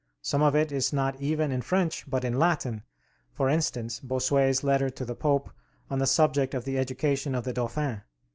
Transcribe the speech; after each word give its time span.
Some 0.23 0.41
of 0.41 0.55
it 0.55 0.71
is 0.71 0.91
not 0.91 1.21
even 1.21 1.51
in 1.51 1.61
French, 1.61 2.09
but 2.09 2.23
in 2.25 2.39
Latin; 2.39 2.81
for 3.33 3.49
instance, 3.49 3.99
Bossuet's 3.99 4.63
letter 4.63 4.89
to 4.89 5.05
the 5.05 5.13
Pope 5.13 5.51
on 5.91 5.99
the 5.99 6.07
subject 6.07 6.55
of 6.55 6.65
the 6.65 6.79
education 6.79 7.35
of 7.35 7.43
the 7.43 7.53
Dauphin. 7.53 8.01